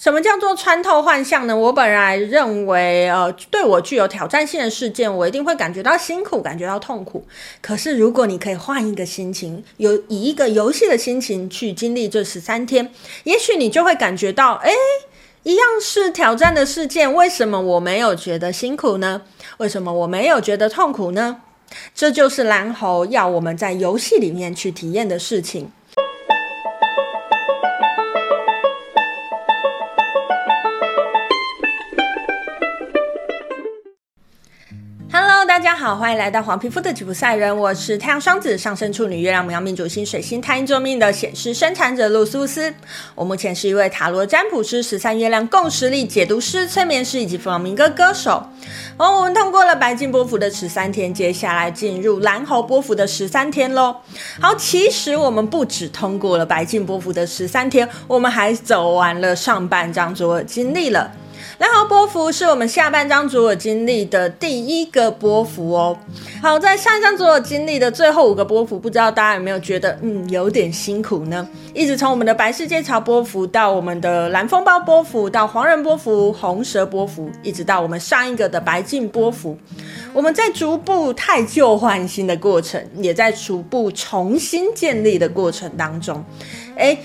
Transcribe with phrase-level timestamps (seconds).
[0.00, 1.54] 什么叫做穿透幻象呢？
[1.54, 7.26] 我本来认为，呃，对我具有挑战性的事件，我一定会感觉到辛苦，感觉到痛苦。
[7.60, 12.90] 可是，如果你可以换一个心情，有以一个游戏的心情去经历这十三天，
[13.24, 14.72] 也许你就会感觉到，诶，
[15.42, 19.20] 一样是挑战的事件，为什么我没有觉得辛苦呢？
[19.58, 21.42] 为什么我没有觉得痛苦呢？
[21.94, 25.70] 这就是蓝猴要我们在游戏里面去体验的事情。
[35.70, 37.56] 大家好，欢迎来到黄皮肤的吉普赛人。
[37.56, 42.74] 我是太阳双子上升处女月亮牡羊命主星水星太阴坐命的显示生产者露苏斯。
[43.14, 48.44] 我目前是一位塔罗占卜师、十三月亮共识力解读师、催眠师以及弗朗明哥歌手。
[48.96, 53.94] 哦，我们通过了白镜波幅的十三天，接下来进入蓝猴波幅的十三天喽。
[54.40, 61.12] 好，其实我们不止通过了白镜波幅的十三天，我们还走完了上半张桌经历了。
[61.58, 65.98] 蓝猴波幅是我们下半张左耳经历的第一个波幅哦。
[66.42, 71.46] 好，在上一张左耳经历的最后五个波幅，不知道大家有没有觉得，嗯，有点辛苦呢？
[71.74, 79.56] 一直从我们的白世界潮波幅到我们的蓝风暴波幅，到黄人波幅、红蛇波幅，一直到我们上一个的白镜波幅，
[80.12, 86.24] 我们在逐步汰旧换新的过程，也在逐步重新建立的过程当中，
[86.76, 86.98] 诶。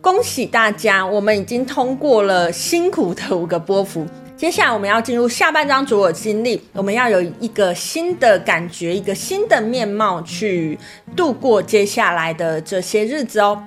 [0.00, 4.06] 恭喜大家，我们已经通过了辛苦的五个波幅。
[4.36, 10.78] 接下来我们要进入下半张左耳经历，我们要有一个新的感觉，一个新的面貌去
[11.16, 13.60] 度过接下来的这些日子哦。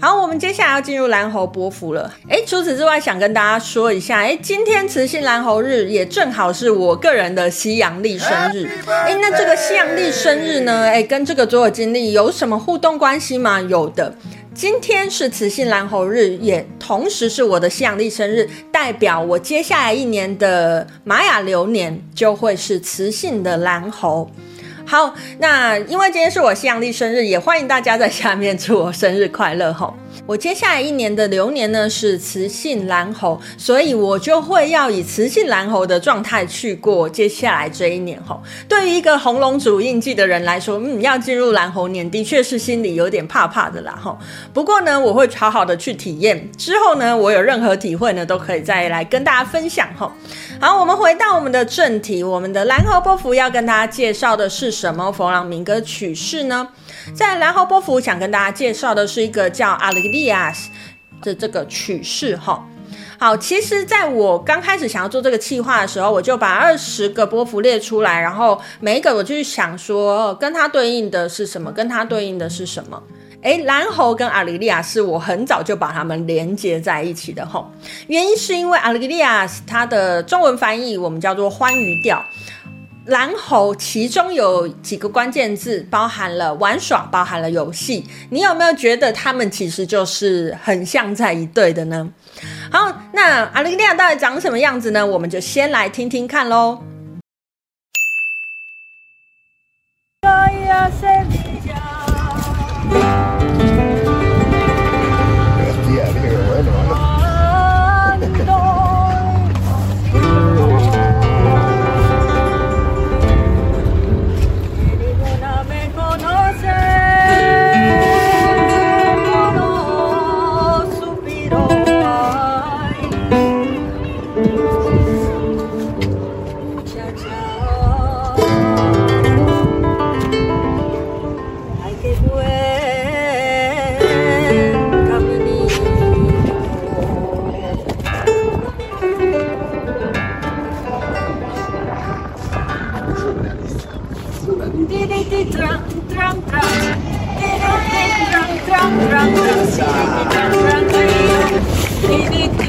[0.00, 2.14] 好，我们接下来要进入蓝猴波幅了。
[2.28, 8.68] 诶，除此之外，想跟大家说一下，诶，今天雌性蓝猴日也正好是我个人的西洋历生日。
[8.86, 10.84] 诶，那这个西洋历生日呢？
[10.84, 13.60] 诶，跟这个左耳经历有什么互动关系吗？
[13.60, 14.14] 有的。
[14.56, 24.30] 今天是雌性蓝猴日，也同时是我的西洋历生日，代表我接下来一年的玛雅流年就会是雌性的蓝猴。
[24.86, 29.94] 好，那因为今天是我西洋历生日，也欢迎大家在下面祝我生日快乐吼。
[30.24, 38.40] 我接下来一年的流年呢是雌性蓝猴，所以我就会要以雌性蓝猴的状态去过接下来这一年吼。
[38.68, 44.18] 对于一个红龙主印记的人来说，嗯，要进入蓝猴年的确是心里有点怕怕的啦吼。
[44.52, 50.10] 不过呢，我会好好的去体验，之后呢，我有任何体会呢，都可以再来跟大家分享吼。
[50.60, 56.66] 好，我们回到我们的正题，我们的蓝猴波符要跟大家介绍的是什么弗朗明哥曲式呢？
[57.14, 60.70] 在蓝猴波符，想跟大家介绍的是一个叫阿里利亚斯
[61.22, 62.66] 的这个曲式哈。
[63.18, 73.02] 好，其实在我刚开始想要做这个企划的时候，我就把二十个波幅列出来，然后每一个我就想说，跟它对应的是什么，跟它对应的是什么。
[73.40, 77.66] 诶，蓝猴跟阿里利亚是我很早就把它们连接在一起的哈。
[78.08, 82.22] 原因是因为阿里利亚它的中文翻译我们叫做欢愉调。
[83.06, 88.04] 蓝猴其中有几个关键字，包含了玩耍，包含了游戏。
[88.30, 92.08] 你有没有觉得他们其实就是很像在一对的呢？
[92.70, 95.06] 好，那阿里利亚到底长什么样子呢？
[95.06, 96.78] 我们就先来听听看喽。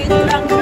[0.08, 0.57] 就让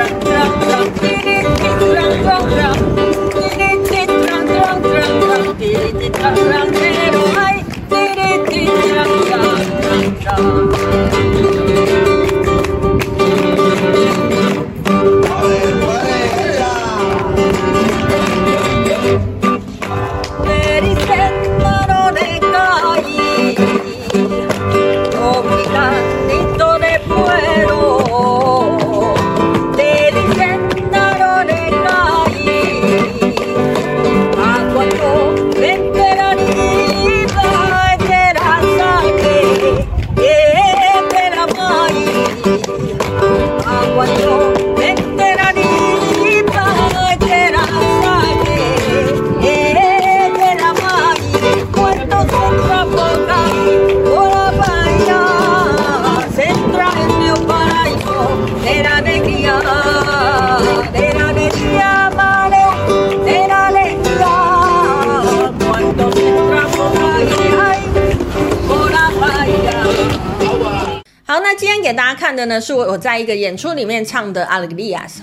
[71.86, 75.22] 给大家看的呢，是我我在一个演出里面唱的《阿里利亚斯》。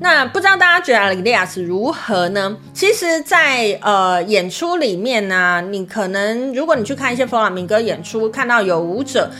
[0.00, 2.56] 那不知道大家觉得《阿里利亚斯》如何呢？
[2.72, 9.30] 其实在，呃演出里面呢、你可能如果你去看一些弗朗明哥演出，看到有舞者。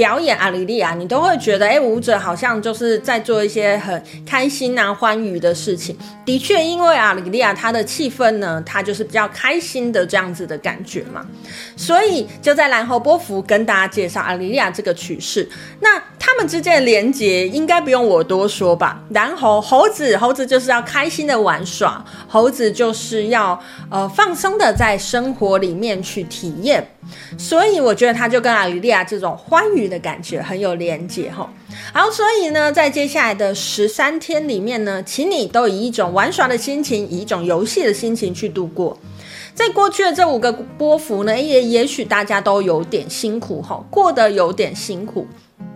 [0.00, 5.94] 表演阿里利亚，你都会觉得，哎，舞者好像就是在做一些很开心啊、欢愉的事情。
[6.24, 11.26] 的确，因为阿里利亚她的气氛呢，她就是比较开心的这样子的感觉嘛。
[11.76, 15.46] 所以就在兰侯波福跟大家介绍阿里利亚这个曲式。
[15.80, 19.02] 那他们之间的连结应该不用我多说吧？
[19.08, 23.58] 然后猴子，猴子就是要开心的玩耍，猴子就是要
[23.90, 26.86] 呃放松的在生活里面去体验。
[27.38, 31.50] 所以我觉得他就跟阿里利亚这种欢愉的感觉很有连结哈。
[31.94, 38.96] 好，所以呢，在接下来的十三天里面呢，请你都以一种玩耍的心情，以一种游戏的心情去度过。
[39.54, 45.26] 在过去的这五个波幅呢，也也许大家都有点辛苦哈，过得有点辛苦。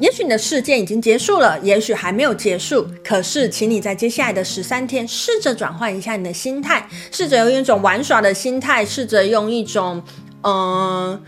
[0.00, 2.86] 也许你的事件已经结束了，也许还没有结束。
[3.04, 10.02] 可是，请你在接下来的十三天，试着转换一下你的心态，试着用一种玩耍的心态，试着用一种。
[10.46, 11.18] 嗯，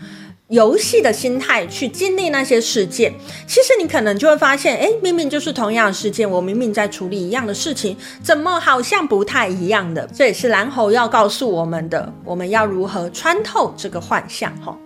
[0.49, 3.11] 游戏的心态去经历那些事件，
[3.47, 10.07] 其实你可能就会发现，诶，明明就是同样的事件，我明明在处理一样的事情，怎么好像不太一样的？
[10.13, 14.77] 这也是蓝猴要告诉我们的，我们要如何穿透这个幻象，吼。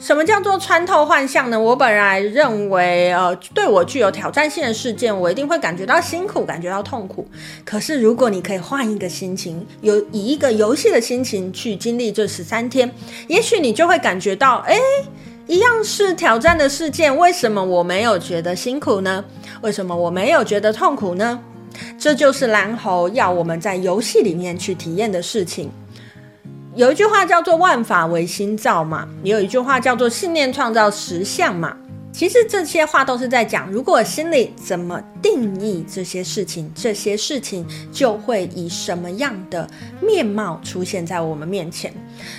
[0.00, 1.60] 什么叫做穿透幻象呢？
[1.60, 7.28] 我本来认为，呃，对我具有挑战性的事件，我一定会感觉到辛苦，感觉到痛苦。
[7.66, 12.90] 可是，如果你可以换一个心情，有以一个游戏的心情去经历这十三天，
[13.28, 14.80] 也许你就会感觉到，诶，
[15.46, 19.22] 一样是挑战的事件，为什么我没有觉得辛苦呢？
[19.60, 21.38] 为什么我没有觉得痛苦呢？
[21.98, 25.70] 这就是蓝猴要我们在游戏里面去体验的事情。
[26.76, 31.76] 有一句话叫做“万法唯心造”嘛，也有一句话叫做“信念创造实相”嘛。
[32.12, 39.68] 其实这些话都是在讲，如果心里怎么定义这些事情，这些事情就会以什么样的
[40.00, 41.92] 面貌出现在我们面前。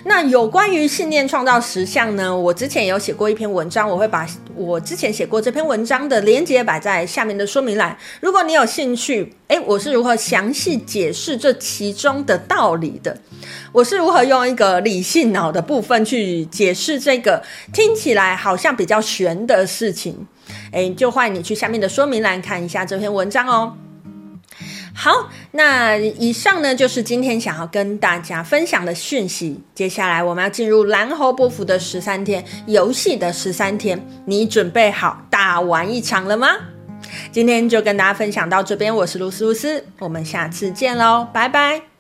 [0.05, 2.35] 那有关于信念创造实相呢？
[2.35, 7.95] 我之前有写过一篇文章，我会把我之前写过这篇文章的连接摆在下面的说明栏。
[8.19, 13.17] 如果你有兴趣，诶，我是如何详细解释这其中的道理的？
[13.71, 17.41] 我是如何用一个理性脑的部分去解释这个
[17.71, 20.27] 听起来好像比较玄的事情？
[20.71, 23.73] 诶，就欢迎你去下面的说明栏看一下这篇文章哦。
[24.93, 29.61] 好，那以上呢就是今天想要跟大家分享的讯息。
[29.73, 36.47] 接下来我们要进入蓝猴波幅的十三天游戏的十三天，你准备好大玩一场了吗？
[37.31, 41.90] 今天就跟大家分享到这边，我是露丝露丝，我们下次见喽，拜拜。